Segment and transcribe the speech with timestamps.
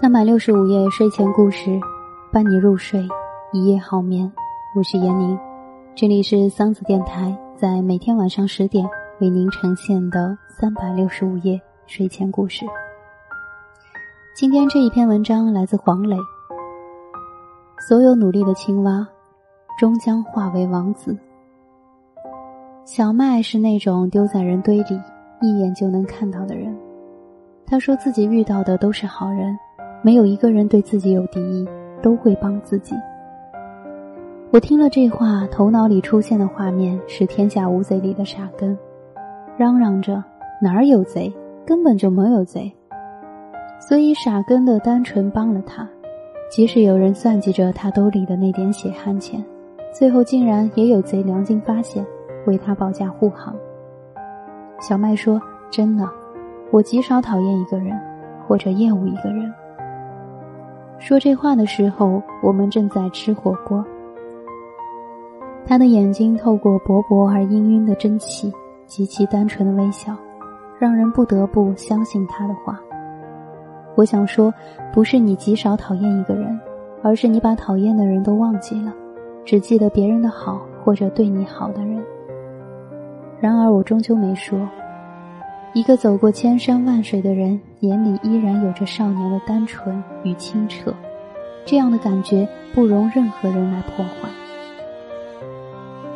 [0.00, 1.80] 三百六十五夜睡前故事，
[2.30, 3.08] 伴你入睡，
[3.52, 4.30] 一夜好眠。
[4.76, 5.38] 我是闫宁，
[5.94, 8.86] 这里是桑子电台，在每天晚上十点
[9.20, 12.66] 为您呈现的三百六十五夜睡前故事。
[14.36, 16.16] 今天这一篇文章来自黄磊。
[17.88, 19.06] 所有努力的青蛙，
[19.78, 21.16] 终将化为王子。
[22.84, 25.00] 小麦是那种丢在人堆里
[25.40, 26.76] 一眼就能看到的人。
[27.64, 29.56] 他说自己遇到的都是好人。
[30.02, 31.66] 没有一个人对自己有敌意，
[32.02, 32.94] 都会帮自己。
[34.50, 38.76] 我听了这话，头脑里出现的画面是《天下无贼》里的傻根，
[39.56, 40.22] 嚷嚷着
[40.60, 41.32] 哪儿有贼，
[41.64, 42.70] 根本就没有贼。
[43.80, 45.88] 所以傻根的单纯帮了他，
[46.50, 49.42] 即使有人算计着他兜里的那点血汗钱，
[49.90, 52.04] 最后竟然也有贼良心发现，
[52.46, 53.54] 为他保驾护航。
[54.80, 55.40] 小麦说
[55.70, 56.08] ：“真的，
[56.70, 57.98] 我极少讨厌一个人，
[58.46, 59.52] 或者厌恶一个人。”
[60.98, 63.84] 说这话的时候，我们正在吃火锅。
[65.66, 68.52] 他的眼睛透过薄薄而氤氲的蒸汽，
[68.86, 70.14] 极其单纯的微笑，
[70.78, 72.78] 让人不得不相信他的话。
[73.94, 74.52] 我想说，
[74.92, 76.58] 不是你极少讨厌一个人，
[77.02, 78.92] 而是你把讨厌的人都忘记了，
[79.44, 82.04] 只记得别人的好或者对你好的人。
[83.40, 84.58] 然而，我终究没说。
[85.72, 90.94] 一个走过千山万水的人，眼里依然有着少年的单纯与清澈，
[91.66, 94.28] 这样的感觉不容任何人来破坏。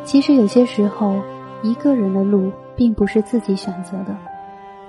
[0.05, 1.21] 其实有些时候，
[1.61, 4.15] 一个人的路并不是自己选择的，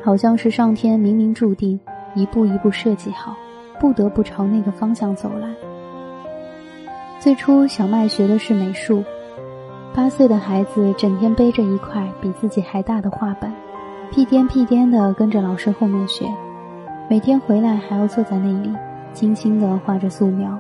[0.03, 1.79] 好像是上天冥冥注定，
[2.15, 3.37] 一步一步设计好，
[3.81, 5.49] 不得不朝那个方向走来。
[7.19, 9.03] 最初，小麦学的是美术，
[9.93, 13.53] 八岁的孩子整天背着一块比自己还大的画板。
[14.11, 16.27] 屁颠屁颠地跟着老师后面学，
[17.09, 18.73] 每天回来还要坐在那里，
[19.13, 20.59] 精心地画着素描。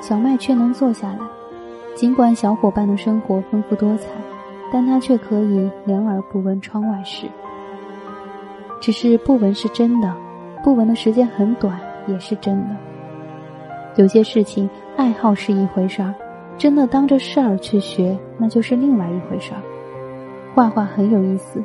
[0.00, 1.18] 小麦却能坐下来，
[1.94, 4.08] 尽管小伙伴的生活丰富多彩，
[4.72, 7.26] 但他却可以两耳不闻窗外事。
[8.80, 10.14] 只是不闻是真的，
[10.62, 12.76] 不闻的时间很短也是真的。
[13.96, 16.14] 有些事情，爱好是一回事儿，
[16.60, 19.62] 真的当着事儿去学，那就是另外一回事儿。
[20.54, 21.64] 画画很有意思。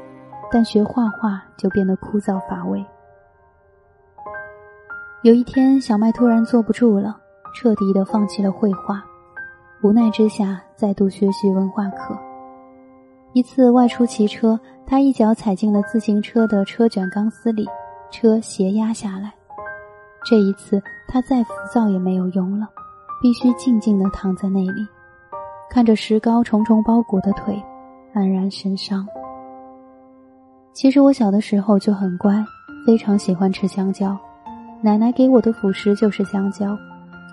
[0.51, 2.85] 但学画画就变得枯燥乏味。
[5.23, 7.17] 有一天，小麦突然坐不住了，
[7.53, 9.03] 彻底的放弃了绘画，
[9.81, 12.17] 无奈之下再度学习文化课。
[13.33, 17.67] 一次外出骑车，他一脚踩进了自行车的车卷钢丝里，
[18.11, 19.33] 车斜压下来。
[20.23, 22.69] 这一次，他再浮躁也没有用了，
[23.25, 24.87] 必须静静的躺在那里，
[25.67, 27.59] 看着石膏重重包裹的腿，
[28.13, 29.03] 黯然神伤。
[30.73, 32.45] 其实我小的时候就很乖，
[32.85, 34.15] 非常喜欢吃香蕉。
[34.79, 36.77] 奶奶给我的辅食就是香蕉，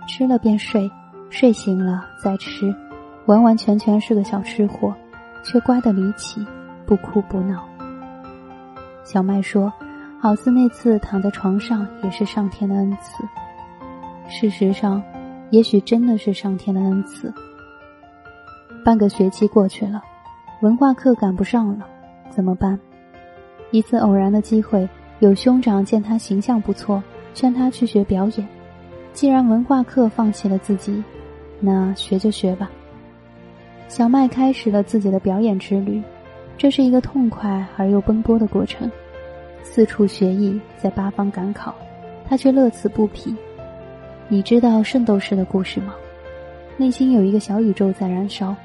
[0.09, 0.91] 吃了便睡，
[1.29, 2.75] 睡醒了再吃，
[3.27, 4.95] 完完全全是个小吃货，
[5.45, 6.43] 却乖得离奇，
[6.87, 7.63] 不哭不闹。
[9.05, 9.71] 小麦说
[10.19, 13.23] ：“好似那次躺在床上也是上天的恩赐。”
[14.27, 15.03] 事实上，
[15.53, 17.31] 也许真的是上天的恩赐。
[18.83, 20.03] 半个学期过去了，
[20.63, 21.87] 文化课赶不上了，
[22.31, 22.81] 怎么办？
[23.71, 24.89] 一次偶然的机会，
[25.21, 27.03] 有兄长见他形象不错，
[27.35, 28.49] 劝他去学表演。
[29.13, 31.05] 既然文化课放弃了自己，
[31.61, 32.71] 那学就学吧。
[33.89, 36.03] 小麦开始了自己的表演之旅，
[36.57, 38.91] 这是一个痛快而又奔波的过程。
[39.63, 41.75] 四处学艺，在八方赶考，
[42.27, 43.37] 他却乐此不疲。
[44.33, 45.93] 你知道圣斗士的故事吗？
[46.79, 48.57] 内心有一个小宇宙在燃烧，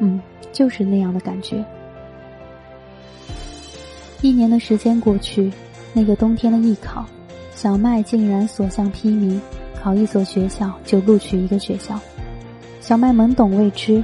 [0.00, 0.20] 嗯，
[0.50, 1.64] 就是那样的感觉。
[4.22, 5.52] 一年的时间过去，
[5.92, 7.06] 那个冬天的艺考，
[7.54, 9.38] 小麦竟然所向披靡，
[9.80, 11.96] 考一所学校就录取一个学校。
[12.80, 14.02] 小麦懵懂未知，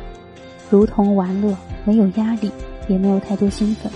[0.71, 2.53] 如同玩乐，没有压力，
[2.87, 3.91] 也没有太多兴奋。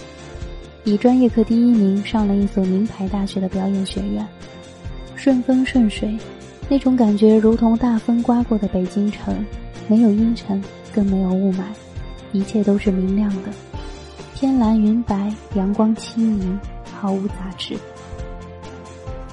[0.82, 4.26] 以专业课第一名上了一所名牌大学的表演学院，
[5.14, 6.18] 顺风顺水，
[6.68, 9.44] 那种感觉如同大风刮过的北京城，
[9.86, 10.62] 没有阴沉，
[10.92, 11.62] 更没有雾霾，
[12.32, 13.50] 一切都是明亮的。
[14.34, 16.58] 天蓝云白，阳光清明，
[16.92, 17.76] 毫无杂质。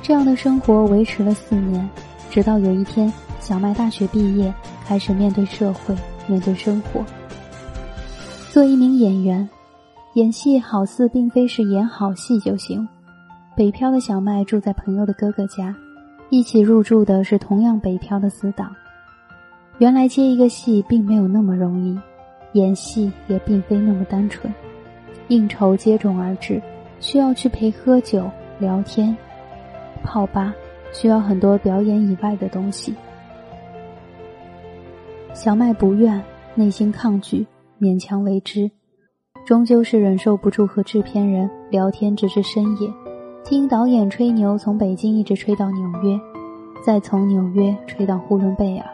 [0.02, 1.90] 这样的生活维持了四年，
[2.30, 4.54] 直到有一天，小麦大学毕业，
[4.86, 5.96] 开始面对社会，
[6.28, 7.04] 面对生活。
[8.52, 9.50] 做一名演员，
[10.16, 12.88] 演戏好似并非是演好戏就行。
[13.56, 15.74] 北漂的小麦住在朋友的哥哥家，
[16.32, 18.74] 一起入住的是同样北漂的死党。
[19.80, 22.00] 原来接一个戏并没有那么容易，
[22.54, 24.52] 演戏也并非那么单纯。
[25.28, 26.62] 应酬接踵而至，
[27.02, 29.16] 需要去陪喝酒、聊天、
[30.04, 30.56] 泡吧，
[30.94, 32.96] 需要很多表演以外的东西。
[35.34, 36.24] 小麦不愿，
[36.56, 37.46] 内心抗拒，
[37.78, 38.72] 勉强为之，
[39.46, 42.90] 终究是忍受不住和制片人聊天直至深夜，
[43.44, 46.20] 听导演吹牛，从北京一直吹到纽约，
[46.86, 48.86] 再从纽约吹到呼伦贝尔，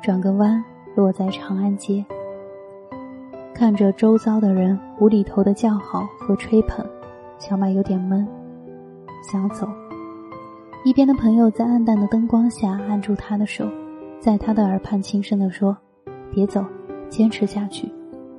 [0.00, 0.62] 转个弯
[0.94, 2.04] 落在长安街。
[3.52, 6.86] 看着周遭的人无厘头的叫好和吹捧，
[7.38, 8.26] 小麦有点闷，
[9.30, 9.68] 想走。
[10.84, 13.66] 一边的朋友在暗淡的灯光下按住他的手。
[14.20, 15.76] 在他的耳畔轻声地说
[16.32, 16.64] ：“别走，
[17.08, 17.92] 坚持下去。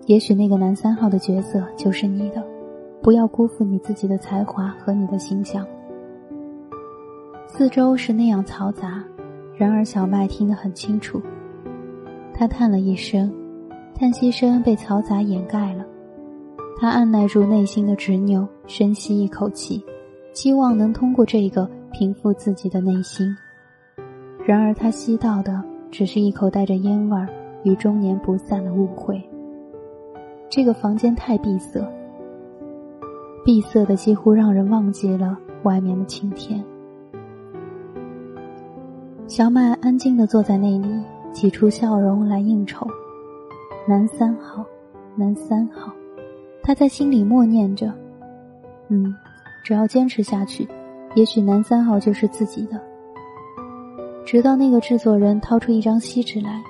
[0.06, 2.42] 也许那个男三号的角色就是你的，
[3.04, 5.64] 不要辜负你自己的才华和你的形象。”
[7.46, 9.04] 四周是那样嘈杂，
[9.56, 11.22] 然而小麦听得很清楚。
[12.34, 13.32] 他叹了一声，
[13.94, 15.86] 叹息声被嘈杂掩盖了。
[16.80, 19.84] 他按耐住内心的执拗，深吸一口气，
[20.34, 23.28] 希望能通过这个平复自己的内心。
[24.44, 25.62] 然而他吸到的。
[25.94, 27.30] 只是一口带着烟味儿
[27.64, 29.24] 与终年不散的误会。
[30.50, 31.80] 这个房间太闭塞，
[33.44, 36.64] 闭塞的几乎让人忘记了外面的晴天。
[39.28, 40.88] 小麦安静的坐在那里，
[41.34, 42.88] 挤出笑容来应酬。
[43.86, 44.64] 男三号，
[45.16, 45.92] 男三号，
[46.62, 47.92] 他在心里默念着
[48.88, 49.14] ：“嗯，
[49.66, 50.66] 只要坚持下去，
[51.16, 52.80] 也许男三号就是自己的。”
[54.26, 56.62] 直到那个制作人掏出一张锡纸来，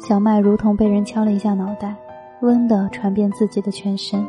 [0.00, 1.94] 小麦如同被人敲了一下脑袋，
[2.40, 4.26] 温的传遍自己的全身。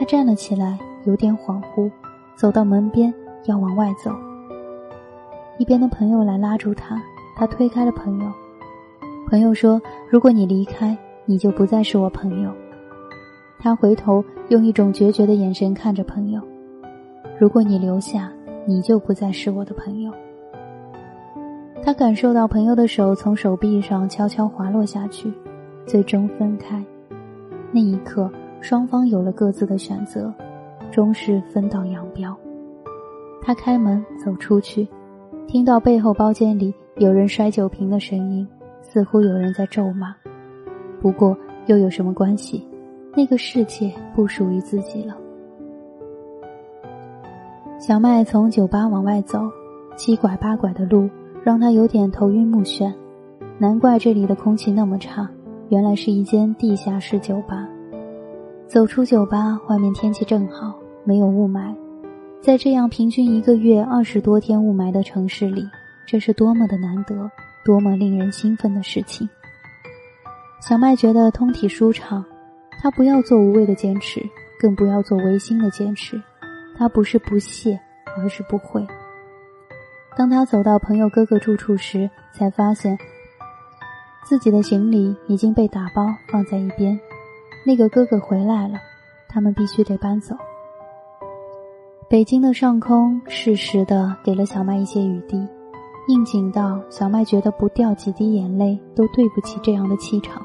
[0.00, 1.90] 他站了起来，有点恍惚，
[2.34, 3.12] 走到门边
[3.44, 4.10] 要往外走。
[5.58, 6.98] 一边的朋友来拉住他，
[7.36, 8.32] 他推开了朋友。
[9.28, 12.50] 朋友说：“如果你离开，你就不再是我朋友。”
[13.60, 16.40] 他回头用一种决绝的眼神看着朋友
[17.38, 18.32] ：“如果你留下，
[18.64, 20.10] 你就不再是我的朋友。”
[21.84, 25.30] 他感受到朋友的手从手臂上悄悄滑落下去，
[25.84, 26.82] 最终分开。
[27.70, 28.30] 那一刻，
[28.60, 30.32] 双方有了各自的选择，
[30.90, 32.36] 终是分道扬镳。
[33.42, 34.86] 他开门走出去，
[35.46, 38.46] 听到背后包间里有人摔酒瓶的声音，
[38.82, 40.14] 似乎有人在咒骂。
[41.00, 41.36] 不过
[41.66, 42.66] 又有什么关系？
[43.14, 45.16] 那个世界不属于自己了。
[47.78, 49.40] 小麦从酒吧往外走，
[49.96, 51.08] 七拐八拐的路。
[51.42, 52.92] 让他有点头晕目眩，
[53.56, 55.26] 难怪这里的空气那么差，
[55.70, 57.66] 原来是一间地下室酒吧。
[58.70, 60.72] 走出酒吧，外面天气正好，
[61.02, 61.74] 没有雾霾。
[62.40, 65.68] 在这样平均一个月二十多天雾霾的城市里，
[66.06, 67.28] 这是多么的难得，
[67.64, 69.28] 多么令人兴奋的事情。
[70.60, 72.24] 小麦觉得通体舒畅，
[72.80, 74.22] 他不要做无谓的坚持，
[74.60, 76.22] 更不要做违心的坚持。
[76.78, 77.76] 他不是不屑，
[78.16, 78.86] 而是不会。
[80.16, 82.96] 当他走到朋友哥哥住处时，才发现
[84.24, 86.96] 自己的行李已经被打包放在一边。
[87.64, 88.78] 那个哥哥回来了，
[89.28, 90.34] 他们必须得搬走。
[92.08, 95.46] 北京的上空适时的给了小麦一些雨滴，
[96.08, 100.42] 应景到小麦觉得不掉几滴眼泪都对不起这样的气场。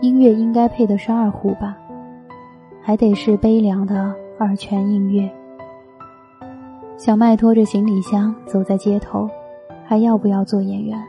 [0.00, 1.76] 音乐应该配的是二胡吧，
[2.82, 5.28] 还得是悲凉的二泉映月。
[6.98, 9.28] 小麦拖着行李箱走在街头，
[9.86, 11.02] 还要不要做演员？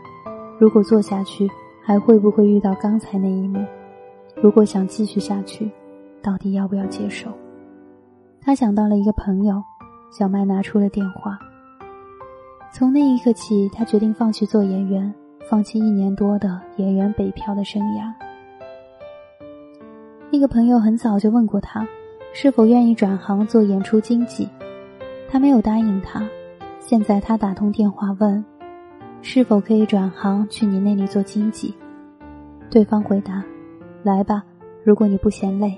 [0.58, 1.48] 如果做下去，
[1.84, 3.60] 还会不会遇到刚才那一幕？
[4.42, 5.70] 如果想继续下去，
[6.22, 7.32] 到底要不要接受？
[8.40, 9.64] 他想到了一个朋友，
[10.12, 11.38] 小麦拿出了电话。
[12.72, 15.12] 从那一刻起，他决定放弃做演员，
[15.50, 18.14] 放弃一年多的演员北漂的生涯。
[20.30, 21.88] 那个朋友很早就问过他，
[22.34, 24.48] 是否愿意转行做演出经纪。
[25.30, 26.24] 他没有答应他，
[26.80, 28.46] 现在他打通电话问，
[29.22, 31.74] 是否可以转行去你那里做经纪？
[32.70, 33.44] 对方回答
[34.08, 34.42] ：“来吧，
[34.86, 35.78] 如果你不嫌累。”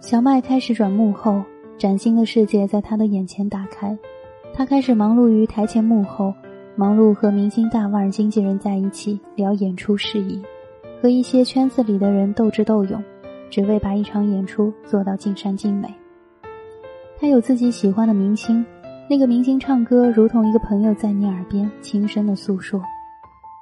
[0.00, 1.42] 小麦开始转幕后，
[1.76, 3.98] 崭新的世界在他的眼前打开。
[4.54, 6.32] 他开始忙碌于台前幕后，
[6.76, 10.40] 忙碌和明星大腕经纪人在一起聊演出事宜，
[11.02, 13.02] 和一些圈子里的人斗智斗勇，
[13.50, 15.92] 只为把一场演出做到尽善尽美。
[17.18, 18.64] 他有自己喜欢的明星，
[19.08, 22.80] 那个明星唱歌如同一个朋友在你耳边轻声的诉说。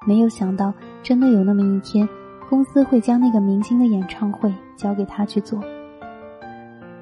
[0.07, 0.73] 没有想到，
[1.03, 2.09] 真的有那么一天，
[2.49, 5.61] 公司会将那个明星的演唱会交给他去做。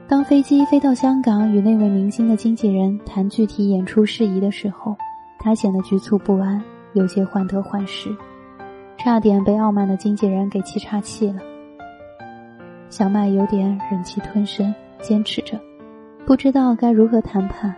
[0.09, 4.97] 当飞机飞到香港与那位明星的经纪人谈具体演出事宜的时候，
[5.39, 6.63] 他显得局促不安，
[6.95, 8.15] 有些患得患失，
[8.99, 11.41] 差点被傲慢的经纪人给气岔气了。
[12.89, 15.61] 小麦有点忍气吞声，坚持着，
[16.25, 17.75] 不知道该如何谈判。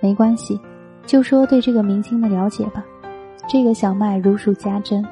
[0.00, 0.60] 没关系，
[1.06, 2.84] 就说对这个明星的了解吧。
[3.48, 5.04] 这个小麦如数家珍，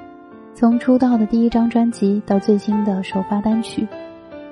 [0.58, 3.86] 从出道的第一张专辑到最新的首发单曲，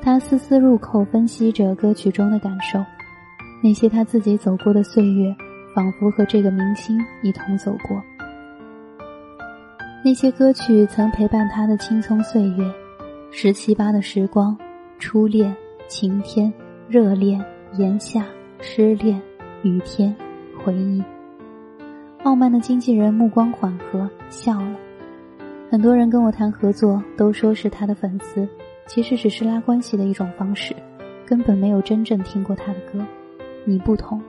[0.01, 2.79] 他丝丝入扣分析着歌曲中的感受。
[3.61, 5.35] 那些他自己走过的岁月，
[5.75, 8.01] 仿佛和这个明星一同走过。
[10.05, 12.73] 那些歌曲曾陪伴他的青葱岁月，
[13.33, 14.57] 十七八的时光，
[15.01, 15.53] 初恋、
[15.89, 16.53] 晴天、
[16.87, 17.45] 热恋、
[17.77, 18.25] 炎夏、
[18.61, 19.21] 失恋、
[19.65, 20.15] 雨天、
[20.65, 21.03] 回忆。
[22.23, 24.86] 傲慢的经纪人目光缓和，笑了。
[25.69, 28.49] 很多人跟我谈合作，都说是他的粉丝，
[28.87, 30.75] 其实只是拉关系的一种方式，
[31.27, 33.05] 根本没有真正听过他的歌。
[33.65, 34.21] 你不同，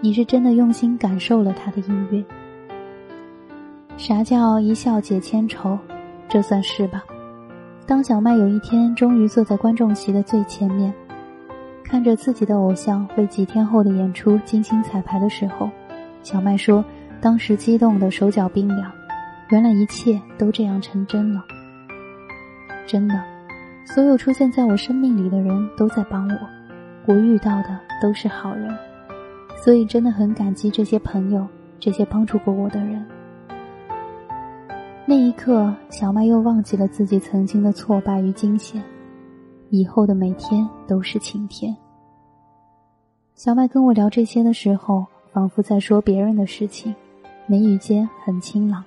[0.00, 2.24] 你是真的用心感受了他的音乐。
[3.98, 5.78] 啥叫一笑解千愁？
[6.28, 7.04] 这算是吧。
[7.86, 10.92] 当小麦有一天终于坐在观众席的最前面，
[11.84, 15.70] 看着自己的偶像为几天后的演出精心彩排的时候，
[16.22, 16.84] 小麦说。
[17.18, 18.92] 当时激动的手脚冰凉，
[19.48, 21.44] 原来一切都这样成真了。
[22.86, 23.22] 真的，
[23.84, 26.38] 所有出现在我生命里的人都在帮我，
[27.06, 28.76] 我遇到的都是好人，
[29.56, 31.46] 所以真的很感激这些朋友，
[31.78, 33.04] 这些帮助过我的人。
[35.04, 38.82] 那一刻，小麦又忘记了自己曾经的挫败与惊险，
[39.70, 41.76] 以后的每天都是晴天。
[43.36, 46.92] 小麦跟我聊这些的时候，仿佛在说别人的事情。
[47.48, 48.82] 眉宇间很清朗，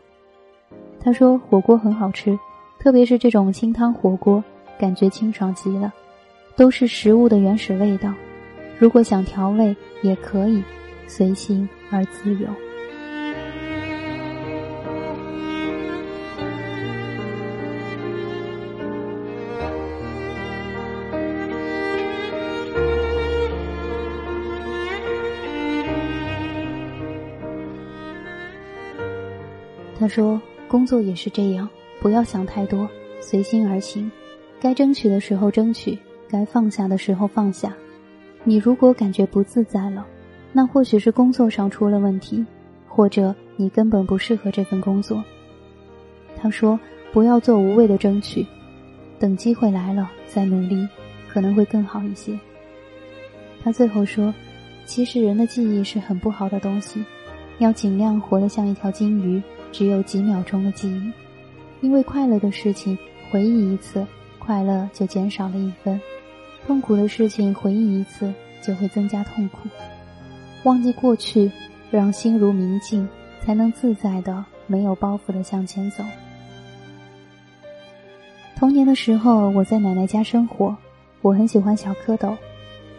[1.01, 2.37] 他说火锅很好吃，
[2.77, 4.43] 特别是这种清汤火锅，
[4.77, 5.91] 感觉清爽极了，
[6.55, 8.13] 都是食物的原始味道。
[8.77, 10.63] 如果想调味也可以，
[11.07, 12.47] 随心而自由。
[29.99, 31.67] 他说：“工作也是这样，
[31.99, 32.88] 不要想太多，
[33.19, 34.09] 随心而行。
[34.61, 35.97] 该争取的时候争取，
[36.29, 37.75] 该放下的时候放下。
[38.43, 40.05] 你如果感觉不自在了，
[40.53, 42.45] 那或许是工作上出了问题，
[42.88, 45.23] 或者你根本不适合这份工作。”
[46.38, 46.79] 他说
[47.11, 48.45] ：“不要做无谓的争取，
[49.17, 50.88] 等机会来了再努力，
[51.27, 52.39] 可能会更好一些。”
[53.63, 54.31] 他最后说
[54.85, 57.03] ：“其实人的记忆是很不好的东西，
[57.57, 61.11] 要尽量活得像一条金鱼。”只有几秒钟的记忆，
[61.81, 62.97] 因为快乐的事情
[63.31, 64.05] 回忆一次，
[64.38, 65.99] 快乐就减少了一分；
[66.65, 69.69] 痛苦的事情回忆一次，就会增加痛苦。
[70.63, 71.51] 忘记过去，
[71.91, 73.07] 让心如明镜，
[73.41, 76.03] 才能自在的、没有包袱的向前走。
[78.57, 80.75] 童年的时候，我在奶奶家生活，
[81.21, 82.35] 我很喜欢小蝌蚪，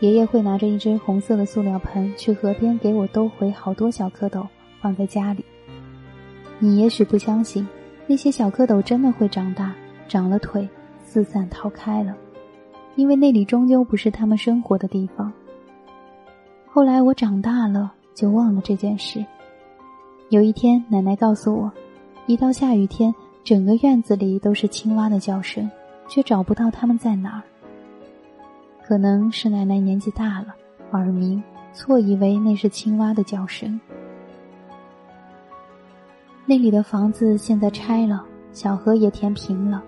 [0.00, 4.47] 爷爷会拿着一只红色的塑料盆去河边给我兜回好多小蝌蚪，
[4.81, 5.45] 放在家里。
[6.62, 7.67] 你也许不相信，
[8.07, 9.75] 那些小蝌蚪真的会长大，
[10.07, 10.69] 长了腿，
[11.02, 12.14] 四散逃开了，
[12.97, 15.33] 因为那里终究不是他们生活的地方。
[16.67, 19.25] 后来我长大了，就忘了这件事。
[20.29, 21.73] 有一天，奶奶告诉我，
[22.26, 23.12] 一到下雨天，
[23.43, 25.69] 整个院子里都是青蛙的叫声，
[26.09, 27.43] 却找不到它们在哪儿。
[28.87, 30.55] 可能是奶奶年纪大了，
[30.93, 33.81] 耳鸣，错以为那是青蛙的叫声。
[36.47, 39.83] 那里的房子现在拆了，小河也填平了，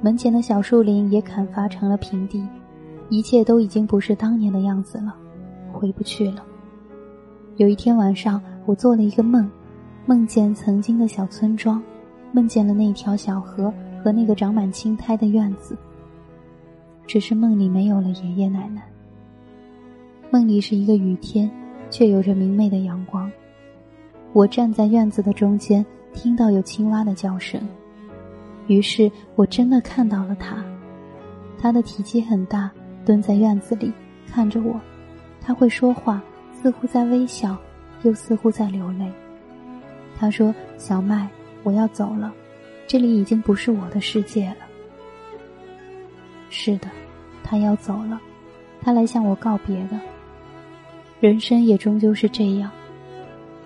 [0.00, 2.46] 门前的小树林也砍伐成了平地，
[3.08, 5.14] 一切都已经不是当年的样子了，
[5.72, 6.44] 回不去了。
[7.56, 9.50] 有一天晚上，我做了一个梦，
[10.06, 11.82] 梦见曾经的小村庄，
[12.32, 15.76] 梦见了那条小河和那个长满青苔的院子。
[17.06, 18.82] 只是梦里没有了爷爷奶奶。
[20.30, 21.50] 梦里是一个雨天，
[21.90, 23.30] 却有着明媚的阳光。
[24.34, 25.84] 我站在院子的中间。
[26.12, 27.60] 听到有青蛙的叫声，
[28.68, 30.64] 于是我真的看到了它。
[31.58, 32.70] 它的体积很大，
[33.04, 33.92] 蹲在院子里
[34.28, 34.80] 看着我。
[35.40, 36.22] 它会说话，
[36.52, 37.56] 似乎在微笑，
[38.04, 39.10] 又似乎在流泪。
[40.16, 41.28] 他说：“小麦，
[41.64, 42.32] 我要走了，
[42.86, 44.58] 这里已经不是我的世界了。”
[46.48, 46.86] 是的，
[47.42, 48.20] 他要走了，
[48.80, 49.98] 他来向我告别的。
[51.18, 52.70] 人生也终究是这样，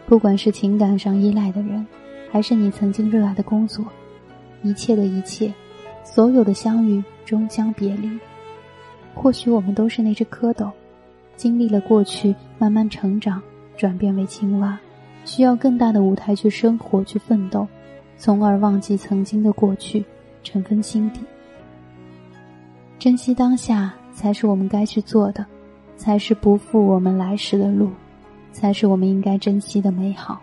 [0.08, 1.86] 不管是情感上依赖的人。
[2.30, 3.82] 还是你曾经热爱的工作，
[4.62, 5.50] 一切的一切，
[6.04, 8.18] 所有的相遇终将别离。
[9.14, 10.70] 或许我们都是那只蝌蚪，
[11.36, 13.40] 经历了过去，慢慢成长，
[13.78, 14.78] 转变为青蛙，
[15.24, 17.66] 需要更大的舞台去生活、去奋斗，
[18.18, 20.04] 从而忘记曾经的过去，
[20.42, 21.20] 尘封心底。
[22.98, 25.46] 珍惜当下，才是我们该去做的，
[25.96, 27.88] 才是不负我们来时的路，
[28.58, 30.40] 才是我们应该珍惜的美好。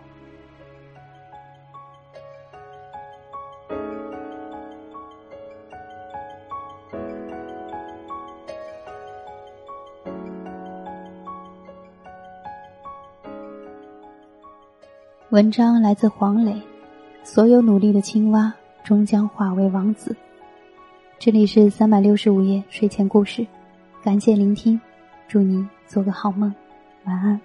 [15.28, 16.58] 文章来自黄磊。
[17.22, 18.54] 所有努力的青蛙，
[18.84, 20.16] 终将化为王子。
[21.18, 23.44] 这里是三百六十五夜睡前故事，
[24.02, 24.80] 感谢聆听，
[25.26, 26.54] 祝你做个好梦，
[27.04, 27.38] 晚安。